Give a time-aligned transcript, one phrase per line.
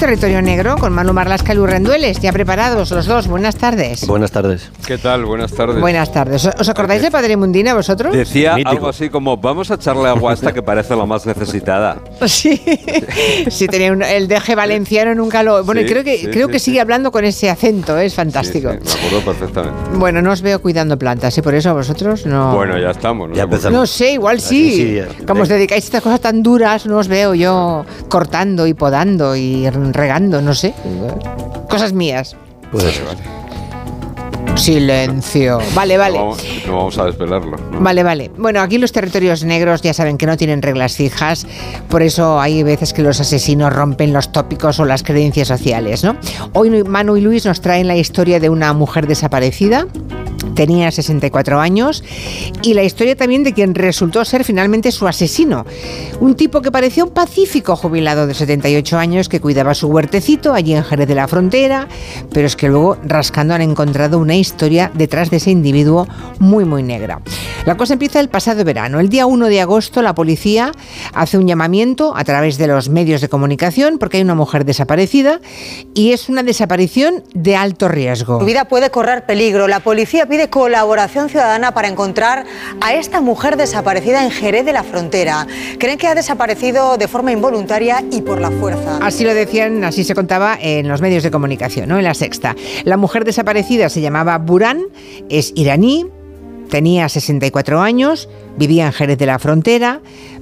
[0.00, 2.20] Territorio Negro con Manu Marlasca y Luis Rendueles.
[2.20, 3.26] Ya preparados los dos.
[3.26, 4.06] Buenas tardes.
[4.06, 4.70] Buenas tardes.
[4.86, 5.26] ¿Qué tal?
[5.26, 5.78] Buenas tardes.
[5.78, 6.46] Buenas tardes.
[6.58, 8.16] ¿Os acordáis de Padre Mundina vosotros?
[8.16, 11.98] Decía algo así como, vamos a echarle agua a esta que parece la más necesitada.
[12.30, 12.62] Sí,
[13.50, 15.64] sí tenía el deje valenciano nunca lo...
[15.64, 18.68] Bueno, creo que, creo que sigue hablando con ese acento, es fantástico.
[18.68, 19.98] me acuerdo perfectamente.
[19.98, 22.54] Bueno, no os veo cuidando plantas y por eso vosotros no...
[22.54, 23.30] Bueno, ya estamos.
[23.30, 25.00] No, ya no sé, igual sí.
[25.26, 29.34] como os dedicáis a estas cosas tan duras, no os veo yo cortando y podando
[29.34, 30.74] y regando, no sé.
[31.68, 32.36] Cosas mías.
[32.70, 33.04] Puede ser.
[34.56, 35.58] Silencio.
[35.74, 36.18] Vale, vale.
[36.18, 36.36] No,
[36.76, 37.56] vamos a desvelarlo.
[37.80, 38.30] Vale, vale.
[38.36, 41.46] Bueno, aquí los territorios negros ya saben que no tienen reglas fijas,
[41.88, 46.16] por eso hay veces que los asesinos rompen los tópicos o las creencias sociales, ¿no?
[46.52, 49.86] Hoy Manu y Luis nos traen la historia de una mujer desaparecida
[50.60, 52.04] tenía 64 años
[52.62, 55.64] y la historia también de quien resultó ser finalmente su asesino.
[56.20, 60.74] Un tipo que parecía un pacífico jubilado de 78 años que cuidaba su huertecito allí
[60.74, 61.88] en Jerez de la Frontera,
[62.30, 66.06] pero es que luego rascando han encontrado una historia detrás de ese individuo
[66.40, 67.22] muy muy negra.
[67.64, 69.00] La cosa empieza el pasado verano.
[69.00, 70.72] El día 1 de agosto la policía
[71.14, 75.40] hace un llamamiento a través de los medios de comunicación porque hay una mujer desaparecida
[75.94, 78.40] y es una desaparición de alto riesgo.
[78.40, 79.68] Su vida puede correr peligro.
[79.68, 82.44] La policía pide colaboración ciudadana para encontrar
[82.80, 85.46] a esta mujer desaparecida en Jerez de la Frontera.
[85.78, 88.98] Creen que ha desaparecido de forma involuntaria y por la fuerza.
[89.00, 91.98] Así lo decían, así se contaba en los medios de comunicación, ¿no?
[91.98, 92.56] en la sexta.
[92.84, 94.82] La mujer desaparecida se llamaba Buran,
[95.28, 96.06] es iraní,
[96.68, 100.00] tenía 64 años, vivía en Jerez de la Frontera,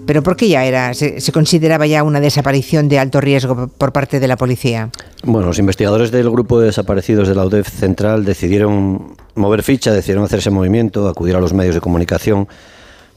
[0.09, 0.95] pero ¿por qué ya era?
[0.95, 4.89] Se, consideraba ya una desaparición de alto riesgo por parte de la policía?
[5.23, 10.25] Bueno, los investigadores del grupo de desaparecidos de la UDEF Central decidieron mover ficha, decidieron
[10.25, 12.49] hacer ese movimiento, acudir a los medios de comunicación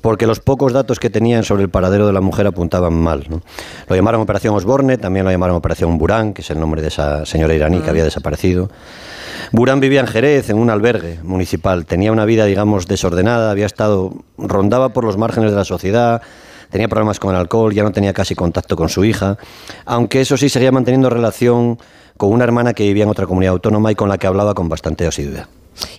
[0.02, 3.28] porque los pocos datos que tenían sobre el paradero de la mujer apuntaban mal.
[3.88, 7.26] Lo llamaron Operación Osborne, también lo llamaron Operación Burán, que es el nombre de esa
[7.26, 8.70] señora iraní que había desaparecido.
[9.52, 11.86] Burán vivía en Jerez, en un albergue municipal.
[11.86, 16.22] Tenía una vida, digamos, desordenada, había estado, rondaba por los márgenes de la sociedad,
[16.70, 19.38] tenía problemas con el alcohol, ya no tenía casi contacto con su hija,
[19.86, 21.78] aunque eso sí seguía manteniendo relación
[22.18, 24.70] con una hermana que vivía en otra comunidad autónoma y con la que hablaba con
[24.70, 25.48] bastante asiduidad.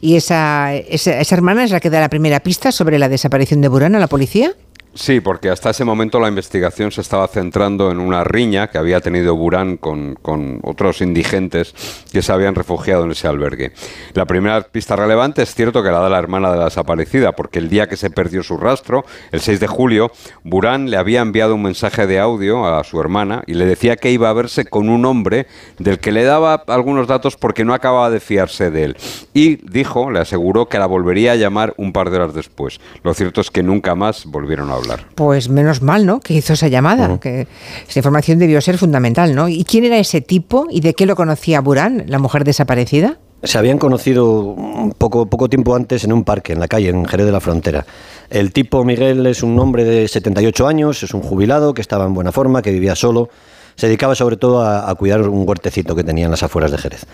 [0.01, 3.61] ¿Y esa, esa, esa hermana es la que da la primera pista sobre la desaparición
[3.61, 4.55] de Burán a la policía?
[4.95, 9.01] Sí, porque hasta ese momento la investigación se estaba centrando en una riña que había
[9.01, 10.19] tenido Burán con,
[10.63, 11.75] otros indigentes
[12.13, 13.73] que se habían refugiado en ese albergue.
[14.13, 17.59] La primera pista relevante es cierto que la da la hermana de la desaparecida, porque
[17.59, 20.13] el día que se perdió su rastro, el 6 de julio,
[20.45, 24.11] Burán le había enviado un mensaje de audio a su hermana y le decía que
[24.11, 25.47] iba a verse con un hombre
[25.79, 28.97] del que le daba algunos datos porque no acababa de fiarse de él.
[29.33, 32.79] Y dijo, le aseguró que la volvería a llamar un par de horas después.
[33.03, 34.82] Lo cierto es que nunca más volvieron a
[35.15, 36.21] pues menos mal, ¿no?
[36.21, 37.47] Que hizo esa llamada, que
[37.89, 39.49] esa información debió ser fundamental, ¿no?
[39.49, 43.19] ¿Y quién era ese tipo y de qué lo conocía Burán, la mujer desaparecida?
[43.43, 44.55] Se habían conocido
[44.99, 47.85] poco, poco tiempo antes en un parque, en la calle, en Jerez de la Frontera.
[48.31, 52.15] El tipo Miguel es un hombre de 78 años, es un jubilado que estaba en
[52.15, 53.31] buena forma, que vivía solo.
[53.77, 56.79] Se dedicaba sobre todo a, a cuidar un huertecito que tenía en las afueras de
[56.79, 57.07] Jerez.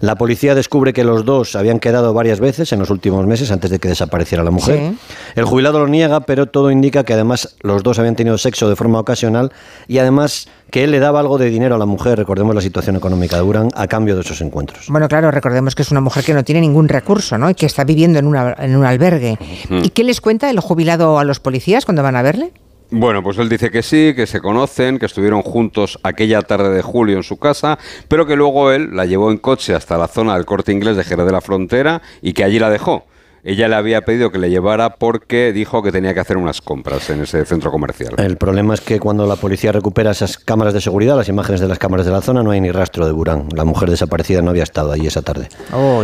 [0.00, 3.70] La policía descubre que los dos habían quedado varias veces en los últimos meses antes
[3.70, 4.92] de que desapareciera la mujer.
[5.34, 8.76] El jubilado lo niega, pero todo indica que además los dos habían tenido sexo de
[8.76, 9.52] forma ocasional
[9.88, 12.96] y además que él le daba algo de dinero a la mujer, recordemos la situación
[12.96, 14.86] económica de Durán, a cambio de esos encuentros.
[14.88, 17.48] Bueno, claro, recordemos que es una mujer que no tiene ningún recurso, ¿no?
[17.48, 18.26] Y que está viviendo en,
[18.58, 19.38] en un albergue.
[19.70, 22.52] ¿Y qué les cuenta el jubilado a los policías cuando van a verle?
[22.96, 26.80] Bueno, pues él dice que sí, que se conocen, que estuvieron juntos aquella tarde de
[26.80, 30.34] julio en su casa, pero que luego él la llevó en coche hasta la zona
[30.34, 33.06] del corte inglés de Jerez de la Frontera y que allí la dejó.
[33.42, 37.10] Ella le había pedido que le llevara porque dijo que tenía que hacer unas compras
[37.10, 38.14] en ese centro comercial.
[38.16, 41.66] El problema es que cuando la policía recupera esas cámaras de seguridad, las imágenes de
[41.66, 43.48] las cámaras de la zona, no hay ni rastro de Burán.
[43.56, 45.48] La mujer desaparecida no había estado allí esa tarde.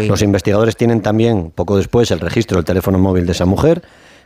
[0.08, 3.80] Los investigadores tienen también, poco después, el registro del teléfono móvil de esa mujer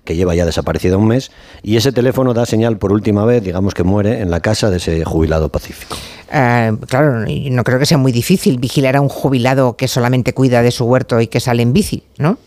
[0.05, 1.31] que lleva ya desaparecido un mes,
[1.63, 4.77] y ese teléfono da señal por última vez, digamos que muere en la casa de
[4.77, 5.97] ese jubilado pacífico.
[6.33, 10.63] Eh, claro, no creo que sea muy difícil vigilar a un jubilado que solamente cuida
[10.63, 12.39] de su huerto y que sale en bici, ¿no?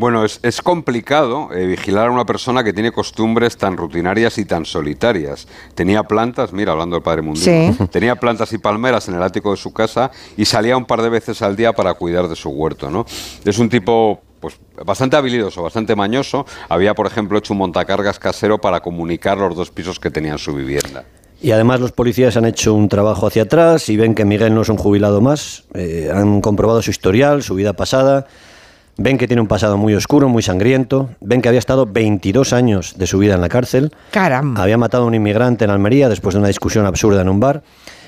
[0.00, 4.64] Bueno, es, complicado eh, vigilar a una persona que tiene costumbres tan rutinarias y tan
[4.64, 5.46] solitarias.
[5.74, 9.58] Tenía plantas, mira, hablando del padre Mundino, tenía plantas y palmeras en el ático de
[9.58, 12.90] su casa y salía un par de veces al día para cuidar de su huerto,
[12.90, 13.04] ¿no?
[13.44, 16.46] Es un tipo pues bastante habilidoso, bastante mañoso.
[16.68, 20.38] Había, por ejemplo, hecho un montacargas casero para comunicar los dos pisos que tenía en
[20.38, 21.04] su vivienda.
[21.42, 24.62] Y además los policías han hecho un trabajo hacia atrás y ven que Miguel no
[24.62, 25.64] es un jubilado más.
[25.74, 28.26] Eh, han comprobado su historial, su vida pasada.
[28.98, 31.08] Ven que tiene un pasado muy oscuro, muy sangriento.
[31.20, 33.92] Ven que había estado 22 años de su vida en la cárcel.
[34.10, 34.62] Caramba.
[34.62, 37.62] Había matado a un inmigrante en Almería después de una discusión absurda en un bar.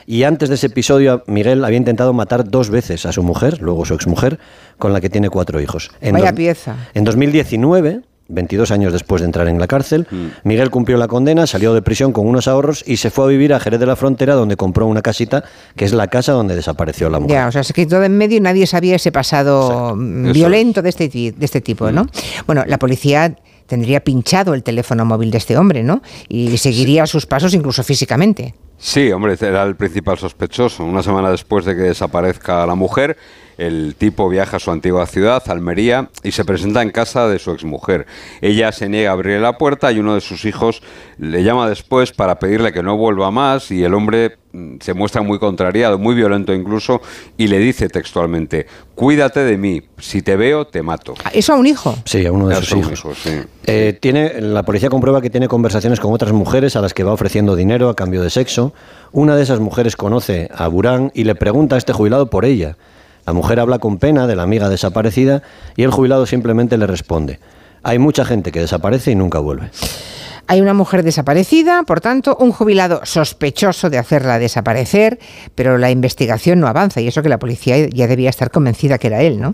[0.07, 3.85] Y antes de ese episodio, Miguel había intentado matar dos veces a su mujer, luego
[3.85, 4.39] su exmujer,
[4.79, 5.91] con la que tiene cuatro hijos.
[6.01, 6.77] En Vaya pieza.
[6.95, 8.03] En 2019
[8.33, 10.07] 22 años después de entrar en la cárcel.
[10.11, 10.27] Mm.
[10.45, 13.53] Miguel cumplió la condena, salió de prisión con unos ahorros y se fue a vivir
[13.55, 15.45] a Jerez de la Frontera, donde compró una casita,
[15.77, 17.37] que es la casa donde desapareció la mujer.
[17.37, 20.89] Ya, o sea, se quitó de en medio y nadie sabía ese pasado violento de
[20.89, 22.05] este, de este tipo, ¿no?
[22.05, 22.09] Mm.
[22.47, 26.03] Bueno, la policía tendría pinchado el teléfono móvil de este hombre, ¿no?
[26.29, 28.55] Y seguiría sus pasos incluso físicamente.
[28.85, 30.85] Sí, hombre, era el principal sospechoso.
[30.85, 33.17] Una semana después de que desaparezca la mujer,
[33.67, 37.53] el tipo viaja a su antigua ciudad, Almería, y se presenta en casa de su
[37.53, 38.07] exmujer.
[38.41, 40.83] Ella se niega a abrir la puerta y uno de sus hijos
[41.19, 45.23] le llama después para pedirle que no vuelva más y el hombre mm, se muestra
[45.23, 47.01] muy contrariado, muy violento incluso,
[47.37, 48.67] y le dice textualmente,
[48.97, 51.15] cuídate de mí, si te veo te mato.
[51.25, 51.97] Ah, ¿Eso a un hijo?
[52.05, 53.19] Sí, a uno de sus hijos.
[53.67, 57.13] Eh, tiene, la policía comprueba que tiene conversaciones con otras mujeres a las que va
[57.13, 58.73] ofreciendo dinero a cambio de sexo.
[59.13, 62.77] Una de esas mujeres conoce a Burán y le pregunta a este jubilado por ella.
[63.27, 65.43] La mujer habla con pena de la amiga desaparecida
[65.77, 67.39] y el jubilado simplemente le responde.
[67.83, 69.71] Hay mucha gente que desaparece y nunca vuelve.
[70.49, 75.19] Hay una mujer desaparecida, por tanto, un jubilado sospechoso de hacerla desaparecer,
[75.55, 79.07] pero la investigación no avanza y eso que la policía ya debía estar convencida que
[79.07, 79.51] era él, ¿no?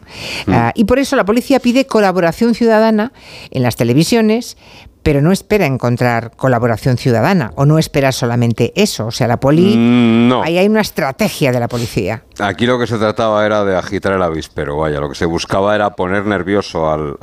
[0.47, 0.53] Mm.
[0.53, 3.13] Ah, y por eso la policía pide colaboración ciudadana
[3.51, 4.57] en las televisiones
[5.03, 9.07] pero no espera encontrar colaboración ciudadana o no espera solamente eso.
[9.07, 9.77] O sea, la poli.
[9.77, 10.43] Mm, no.
[10.43, 12.23] Ahí hay una estrategia de la policía.
[12.39, 15.01] Aquí lo que se trataba era de agitar el avispero, vaya.
[15.01, 17.17] Lo que se buscaba era poner nervioso al,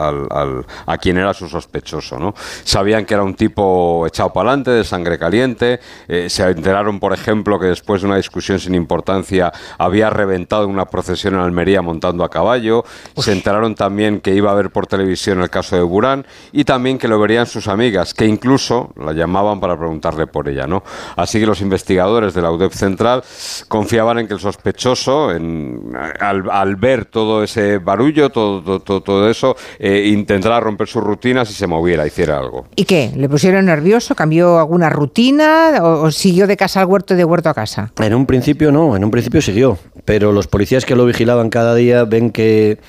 [0.86, 2.34] a quien era su sospechoso, ¿no?
[2.64, 5.80] Sabían que era un tipo echado para adelante, de sangre caliente.
[6.08, 10.86] Eh, se enteraron, por ejemplo, que después de una discusión sin importancia había reventado una
[10.86, 12.84] procesión en Almería montando a caballo.
[13.18, 16.98] Se enteraron también que iba a ver por televisión el caso de Burán y también
[16.98, 20.84] que lo verían sus amigas, que incluso la llamaban para preguntarle por ella, ¿no?
[21.16, 23.24] Así que los investigadores de la UDEP Central
[23.68, 30.60] confiaban en que el sospechoso, al, ver todo ese barullo, todo, todo, eso, eh, intentara
[30.60, 32.68] romper sus rutinas y se moviera, hiciera algo.
[32.76, 33.12] ¿Y qué?
[33.16, 34.16] ¿Le pusieron nervioso?
[34.16, 35.80] ¿Cambió alguna rutina?
[35.82, 37.92] ¿O, siguió de casa al huerto y de huerto a casa?
[38.00, 39.78] En un principio no, en un principio siguió.
[40.06, 42.80] Pero los policías que lo vigilaban cada día ven que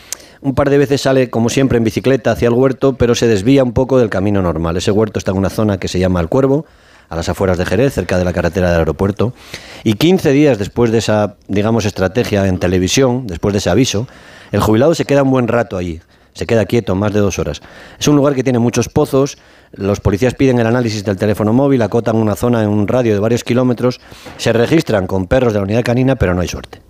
[0.47, 3.65] un par de veces sale, como siempre, en bicicleta hacia el huerto, pero se desvía
[3.65, 4.77] un poco del camino normal.
[4.77, 6.67] Ese huerto está en una zona que se llama El Cuervo,
[7.09, 9.33] a las afueras de Jerez, cerca de la carretera del aeropuerto.
[9.83, 14.07] Y 15 días después de esa, digamos, estrategia en televisión, después de ese aviso,
[14.53, 16.01] el jubilado se queda un buen rato allí.
[16.33, 17.61] Se queda quieto más de dos horas.
[17.99, 19.39] Es un lugar que tiene muchos pozos.
[19.73, 23.19] Los policías piden el análisis del teléfono móvil, acotan una zona en un radio de
[23.19, 24.01] varios kilómetros.
[24.37, 26.86] Se registran con perros de la unidad canina, pero no hay suerte.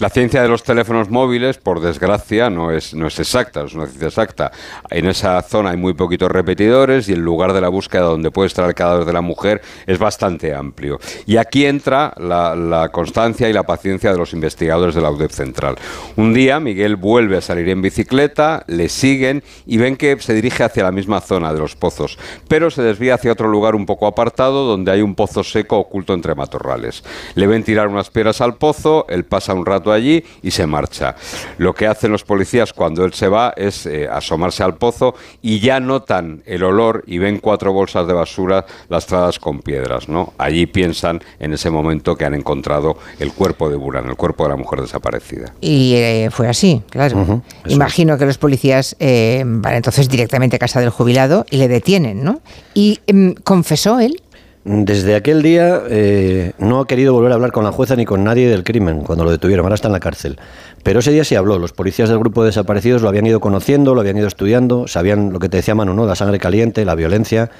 [0.00, 3.86] La ciencia de los teléfonos móviles, por desgracia, no es, no es exacta, es una
[3.86, 4.50] ciencia exacta.
[4.90, 8.48] En esa zona hay muy poquitos repetidores y el lugar de la búsqueda donde puede
[8.48, 10.98] estar el cadáver de la mujer es bastante amplio.
[11.26, 15.76] Y aquí entra la, constancia y la paciencia de los investigadores de la UDEP Central.
[16.16, 20.64] Un día Miguel vuelve a salir en bicicleta, le siguen y ven que se dirige
[20.64, 22.18] hacia la misma zona de los pozos,
[22.48, 26.14] pero se desvía hacia otro lugar un poco apartado donde hay un pozo seco oculto
[26.14, 27.04] entre matorrales.
[27.36, 31.14] Le ven tirar unas piedras al pozo, él pasa un rato allí y se marcha.
[31.58, 35.60] Lo que hacen los policías cuando él se va es eh, asomarse al pozo y
[35.60, 40.08] ya notan el olor y ven cuatro bolsas de basura lastradas con piedras.
[40.08, 40.32] ¿no?
[40.38, 44.50] Allí piensan en ese momento que han encontrado el cuerpo de Buran, el cuerpo de
[44.50, 45.54] la mujer desaparecida.
[45.60, 47.42] Y eh, fue así, claro.
[47.66, 52.24] Imagino que los policías eh, van entonces directamente a casa del jubilado y le detienen,
[52.24, 52.40] ¿no?
[52.74, 54.22] ¿Y em, confesó él?
[54.64, 58.24] Desde aquel día eh, no ha querido volver a hablar con la jueza ni con
[58.24, 59.66] nadie del crimen cuando lo detuvieron.
[59.66, 60.38] Ahora está en la cárcel.
[60.82, 61.58] Pero ese día sí habló.
[61.58, 65.34] Los policías del grupo de desaparecidos lo habían ido conociendo, lo habían ido estudiando, sabían
[65.34, 66.06] lo que te decía Manu, ¿no?
[66.06, 67.50] La sangre caliente, la violencia.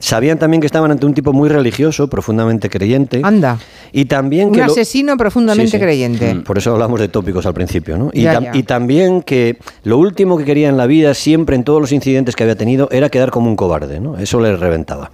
[0.00, 3.20] Sabían también que estaban ante un tipo muy religioso, profundamente creyente.
[3.24, 3.58] Anda.
[3.92, 4.60] Y también que.
[4.60, 6.34] Un asesino profundamente creyente.
[6.34, 8.10] Mm, por eso hablamos de tópicos al principio, ¿no?
[8.12, 11.90] Y, y, también que lo último que quería en la vida, siempre en todos los
[11.90, 14.16] incidentes que había tenido, era quedar como un cobarde, ¿no?
[14.18, 15.10] Eso le reventaba.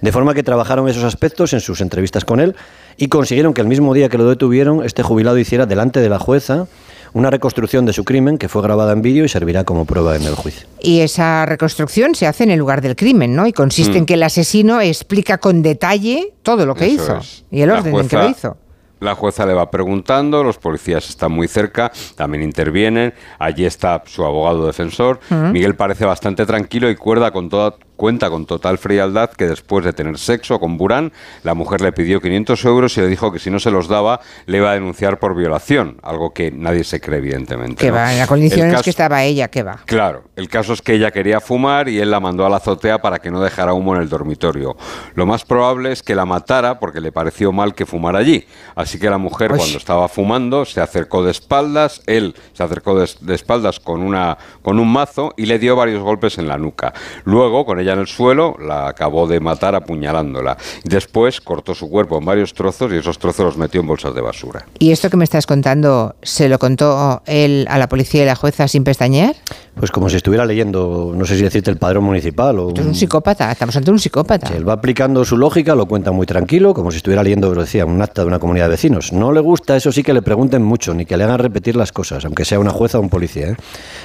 [0.00, 2.54] De forma que trabajaron esos aspectos en sus entrevistas con él
[2.96, 6.18] y consiguieron que el mismo día que lo detuvieron, este jubilado hiciera delante de la
[6.18, 6.66] jueza
[7.14, 10.24] una reconstrucción de su crimen que fue grabada en vídeo y servirá como prueba en
[10.24, 10.66] el juicio.
[10.80, 13.46] Y esa reconstrucción se hace en el lugar del crimen, ¿no?
[13.46, 14.06] Y consiste en mm.
[14.06, 17.20] que el asesino explica con detalle todo lo que hizo
[17.50, 18.56] y el orden en que lo hizo
[18.98, 23.14] La jueza le va preguntando, los policías están muy cerca, también intervienen.
[23.38, 25.20] Allí está su abogado defensor.
[25.30, 29.92] Miguel parece bastante tranquilo y cuerda con toda, cuenta con total frialdad que después de
[29.92, 33.50] tener sexo con Burán, la mujer le pidió 500 euros y le dijo que si
[33.50, 37.18] no se los daba le iba a denunciar por violación, algo que nadie se cree
[37.18, 37.76] evidentemente.
[37.76, 39.80] Que va, en la condición es que estaba ella, que va.
[39.86, 42.98] Claro, el caso es que ella quería fumar y él la mandó a la azotea
[42.98, 44.76] para que no dejara humo en el dormitorio.
[45.14, 48.46] Lo más probable es que la matara porque le pareció mal que fumara allí.
[48.74, 53.08] Así que la mujer cuando estaba fumando se acercó de espaldas, él se acercó de,
[53.20, 56.92] de espaldas con, una, con un mazo y le dio varios golpes en la nuca.
[57.24, 60.56] Luego, con ella en el suelo, la acabó de matar apuñalándola.
[60.84, 64.20] Después cortó su cuerpo en varios trozos y esos trozos los metió en bolsas de
[64.20, 64.66] basura.
[64.78, 68.34] ¿Y esto que me estás contando se lo contó él a la policía y la
[68.34, 69.34] jueza sin pestañear?
[69.74, 72.68] Pues como si estuviera leyendo, no sé si decirte el padrón municipal o...
[72.68, 74.54] Esto es un psicópata, estamos ante un psicópata.
[74.54, 77.84] él va aplicando su lógica, lo cuenta muy tranquilo, como si estuviera leyendo, lo decía,
[77.84, 79.12] un acta de una comunidad de vecinos.
[79.12, 81.90] No le gusta, eso sí, que le pregunten mucho, ni que le hagan repetir las
[81.90, 83.48] cosas, aunque sea una jueza o un policía.
[83.48, 83.56] ¿eh?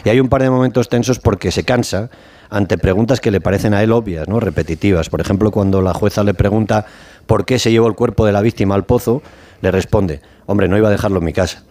[0.05, 2.10] Y hay un par de momentos tensos porque se cansa
[2.50, 4.39] ante preguntas que le parecen a él obvias, ¿no?
[4.39, 5.10] repetitivas.
[5.10, 6.86] Por ejemplo, cuando la jueza le pregunta
[7.25, 9.22] por qué se llevó el cuerpo de la víctima al pozo,
[9.62, 11.63] le responde, hombre, no iba a dejarlo en mi casa.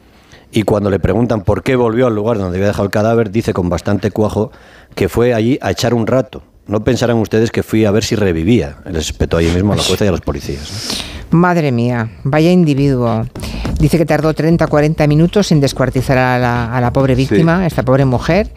[0.50, 3.52] Y cuando le preguntan por qué volvió al lugar donde había dejado el cadáver, dice
[3.52, 4.50] con bastante cuajo
[4.94, 6.42] que fue allí a echar un rato.
[6.66, 8.76] No pensarán ustedes que fui a ver si revivía.
[8.84, 11.02] Les respetó allí mismo a la jueza y a los policías.
[11.30, 13.26] Madre mía, vaya individuo.
[13.78, 18.48] Dice que tardó 30 40 minutos en descuartizar a la, pobre víctima, esta pobre mujer.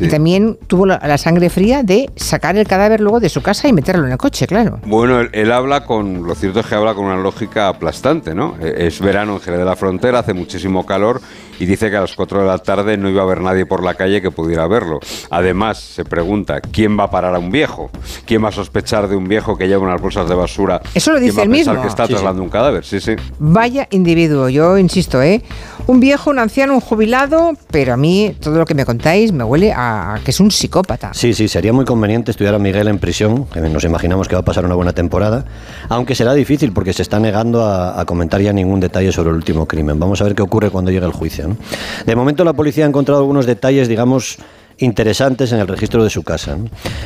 [0.00, 3.72] Y también tuvo la, sangre fría de sacar el cadáver luego de su casa y
[3.72, 4.78] meterlo en el coche, claro.
[4.86, 8.56] Bueno, él, habla con, lo cierto es que habla con una lógica aplastante, ¿no?
[8.60, 11.20] E, es verano en Jerez de la Frontera, hace muchísimo calor
[11.58, 13.82] y dice que a las 4 de la tarde no iba a haber nadie por
[13.82, 15.00] la calle que pudiera verlo.
[15.30, 17.90] Además, se pregunta, ¿quién va a parar a un viejo?
[18.26, 20.80] ¿Quién va a sospechar de un viejo que lleva unas bolsas de basura?
[20.94, 21.80] Eso lo dice él mismo.
[21.80, 23.16] que está trasladando un cadáver, sí, sí.
[23.38, 25.42] Vaya individuo, yo insisto, ¿eh?
[25.86, 29.44] Un viejo, un anciano, un jubilado, pero a mí todo lo que me contáis me
[29.44, 31.14] huele a, que es un psicópata.
[31.14, 34.40] Sí, sí, sería muy conveniente estudiar a Miguel en prisión, que nos imaginamos que va
[34.40, 35.46] a pasar una buena temporada,
[35.88, 39.36] aunque será difícil porque se está negando a, a comentar ya ningún detalle sobre el
[39.36, 39.98] último crimen.
[39.98, 41.56] Vamos a ver qué ocurre cuando llegue el juicio.
[42.04, 44.38] De momento la policía ha encontrado algunos detalles, digamos,
[44.78, 46.56] interesantes en el registro de su casa.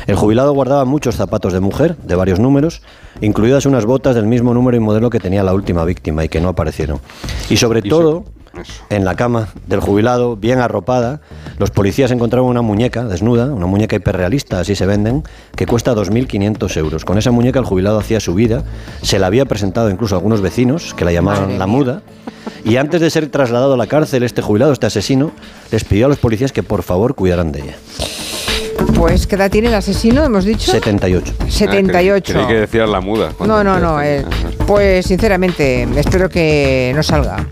[0.07, 2.81] El jubilado guardaba muchos zapatos de mujer, de varios números,
[3.21, 6.41] incluidas unas botas del mismo número y modelo que tenía la última víctima y que
[6.41, 6.99] no aparecieron.
[7.49, 8.25] Y sobre todo,
[8.89, 11.21] en la cama del jubilado, bien arropada,
[11.57, 15.23] los policías encontraron una muñeca desnuda, una muñeca hiperrealista, así se venden,
[15.55, 17.05] que cuesta 2.500 euros.
[17.05, 18.63] Con esa muñeca el jubilado hacía su vida,
[19.01, 22.03] se la había presentado incluso a algunos vecinos, que la llamaban la muda,
[22.63, 25.31] y antes de ser trasladado a la cárcel, este jubilado, este asesino,
[25.71, 27.75] les pidió a los policías que por favor cuidaran de ella.
[28.95, 30.71] Pues, ¿qué edad tiene el asesino, hemos dicho?
[30.71, 31.33] 78.
[31.47, 32.33] 78.
[32.37, 33.31] Ah, que decir la muda.
[33.45, 34.01] No, no, no.
[34.01, 34.25] Eh,
[34.65, 37.45] pues, sinceramente, espero que no salga.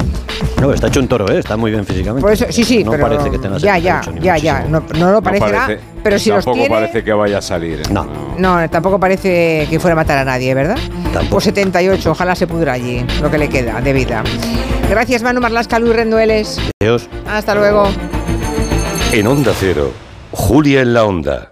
[0.61, 1.39] No, está hecho un toro, ¿eh?
[1.39, 2.21] está muy bien físicamente.
[2.21, 4.61] Pues, sí, sí, no pero parece que tenga Ya, ya, ya, ya.
[4.61, 6.69] No, no lo parecerá, pero si los tiene...
[6.69, 7.81] parece que vaya a salir.
[7.81, 7.83] ¿eh?
[7.91, 8.07] No.
[8.37, 8.69] no.
[8.69, 10.77] tampoco parece que fuera a matar a nadie, ¿verdad?
[11.11, 11.29] Tampoco.
[11.31, 14.23] Pues 78, ojalá se pudra allí lo que le queda de vida.
[14.91, 16.59] Gracias, Manu Marlasca, Luis Rendueles.
[16.81, 17.07] Adiós.
[17.25, 17.87] Hasta luego.
[19.13, 19.93] En Onda Cero,
[20.31, 21.50] Julia en la Onda